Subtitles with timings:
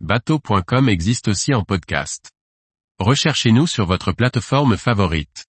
[0.00, 2.30] bateau.com existe aussi en podcast.
[2.98, 5.46] Recherchez-nous sur votre plateforme favorite.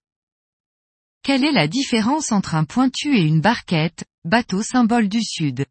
[1.22, 5.66] Quelle est la différence entre un pointu et une barquette, bateau symbole du Sud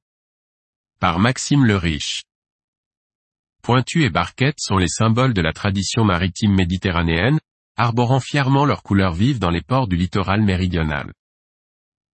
[1.00, 2.22] Par Maxime le Riche.
[3.64, 7.40] Pointu et barquette sont les symboles de la tradition maritime méditerranéenne,
[7.78, 11.12] arborant fièrement leurs couleurs vives dans les ports du littoral méridional.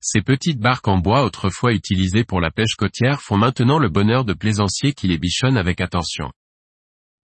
[0.02, 4.26] Ces petites barques en bois autrefois utilisées pour la pêche côtière font maintenant le bonheur
[4.26, 6.30] de plaisanciers qui les bichonnent avec attention.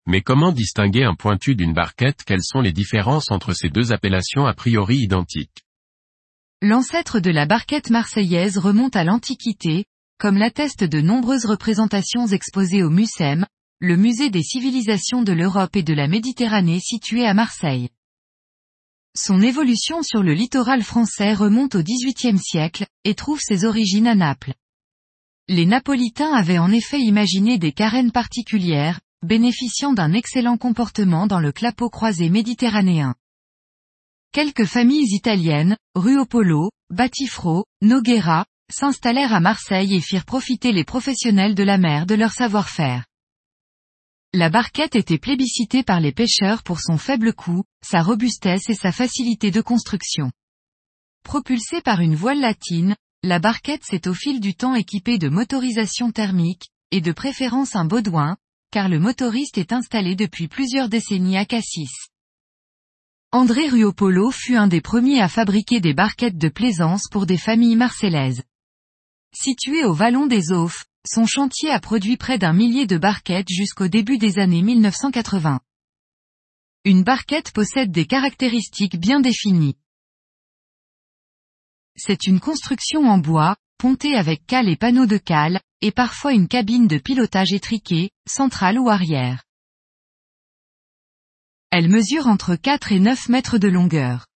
[0.09, 2.25] Mais comment distinguer un pointu d'une barquette?
[2.25, 5.65] Quelles sont les différences entre ces deux appellations a priori identiques?
[6.62, 9.85] L'ancêtre de la barquette marseillaise remonte à l'Antiquité,
[10.19, 13.45] comme l'attestent de nombreuses représentations exposées au MUSEM,
[13.80, 17.91] le musée des civilisations de l'Europe et de la Méditerranée situé à Marseille.
[19.15, 24.15] Son évolution sur le littoral français remonte au XVIIIe siècle, et trouve ses origines à
[24.15, 24.55] Naples.
[25.49, 31.53] Les Napolitains avaient en effet imaginé des carènes particulières, bénéficiant d'un excellent comportement dans le
[31.53, 33.15] clapot croisé méditerranéen.
[34.33, 41.63] Quelques familles italiennes, Ruopolo, Batifro, Noguera, s'installèrent à Marseille et firent profiter les professionnels de
[41.63, 43.07] la mer de leur savoir-faire.
[44.35, 48.93] La barquette était plébiscitée par les pêcheurs pour son faible coût, sa robustesse et sa
[48.93, 50.30] facilité de construction.
[51.25, 56.13] Propulsée par une voile latine, la barquette s'est au fil du temps équipée de motorisation
[56.13, 58.37] thermique, et de préférence un baudouin,
[58.71, 62.09] car le motoriste est installé depuis plusieurs décennies à Cassis.
[63.30, 67.77] André Ruopolo fut un des premiers à fabriquer des barquettes de plaisance pour des familles
[67.77, 68.43] marseillaises.
[69.34, 73.88] Situé au Vallon des Aufs, son chantier a produit près d'un millier de barquettes jusqu'au
[73.88, 75.60] début des années 1980.
[76.84, 79.77] Une barquette possède des caractéristiques bien définies.
[81.97, 86.48] C'est une construction en bois, pontée avec cale et panneaux de cale, et parfois une
[86.48, 89.44] cabine de pilotage étriquée, centrale ou arrière.
[91.70, 94.26] Elle mesure entre 4 et 9 mètres de longueur.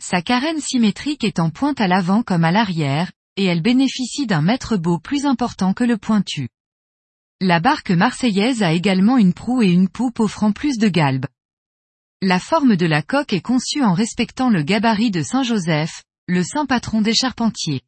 [0.00, 4.42] Sa carène symétrique est en pointe à l'avant comme à l'arrière, et elle bénéficie d'un
[4.42, 6.48] mètre beau plus important que le pointu.
[7.40, 11.26] La barque marseillaise a également une proue et une poupe offrant plus de galbe.
[12.22, 16.66] La forme de la coque est conçue en respectant le gabarit de Saint-Joseph, le saint
[16.66, 17.82] patron des charpentiers.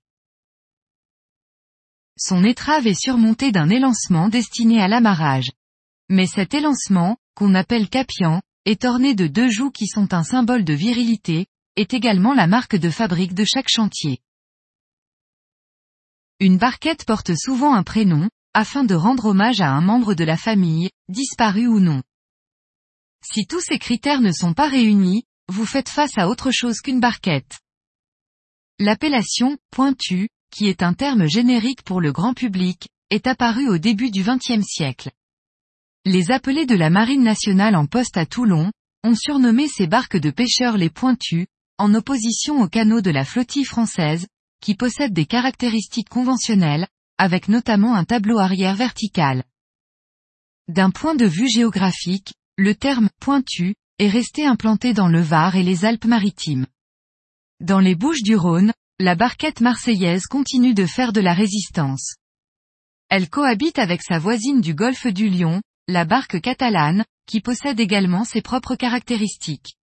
[2.17, 5.51] Son étrave est surmontée d'un élancement destiné à l'amarrage.
[6.09, 10.65] Mais cet élancement, qu'on appelle capian, est orné de deux joues qui sont un symbole
[10.65, 14.21] de virilité, est également la marque de fabrique de chaque chantier.
[16.39, 20.37] Une barquette porte souvent un prénom, afin de rendre hommage à un membre de la
[20.37, 22.03] famille, disparu ou non.
[23.25, 27.01] Si tous ces critères ne sont pas réunis, vous faites face à autre chose qu'une
[27.01, 27.59] barquette.
[28.81, 34.11] L'appellation, pointu, qui est un terme générique pour le grand public, est apparue au début
[34.11, 35.11] du XXe siècle.
[36.05, 38.71] Les appelés de la Marine nationale en poste à Toulon,
[39.03, 41.47] ont surnommé ces barques de pêcheurs les pointus,
[41.79, 44.27] en opposition aux canaux de la flottille française,
[44.61, 46.87] qui possède des caractéristiques conventionnelles,
[47.19, 49.43] avec notamment un tableau arrière vertical.
[50.69, 55.63] D'un point de vue géographique, le terme pointu est resté implanté dans le Var et
[55.65, 56.67] les Alpes-Maritimes.
[57.61, 62.15] Dans les Bouches du Rhône, la barquette marseillaise continue de faire de la résistance.
[63.09, 68.23] Elle cohabite avec sa voisine du golfe du Lion, la barque catalane, qui possède également
[68.23, 69.75] ses propres caractéristiques.